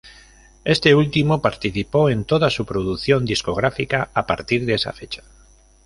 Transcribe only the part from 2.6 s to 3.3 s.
producción